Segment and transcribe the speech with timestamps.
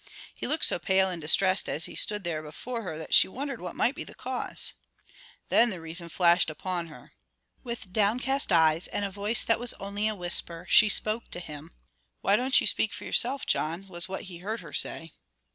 [0.33, 3.61] He looked so pale and distressed as he stood there before her that she wondered
[3.61, 4.73] what might be the cause.
[5.49, 7.13] Then the reason flashed upon her.
[7.63, 11.75] With downcast eyes and a voice that was only a whisper she spoke to him.
[12.21, 15.13] "Why don't you speak for yourself, John?" was what he heard her say.